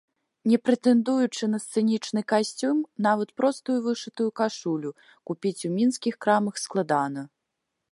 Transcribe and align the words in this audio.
Не 0.51 0.57
прэтэндуючы 0.67 1.49
на 1.51 1.59
сцэнічны 1.65 2.23
касцюм, 2.33 2.77
нават 3.07 3.29
простую 3.41 3.77
вышытую 3.89 4.29
кашулю 4.41 4.91
купіць 5.31 5.55
у 5.69 5.73
мінскіх 5.77 6.15
крамах 6.27 6.55
складана. 6.65 7.21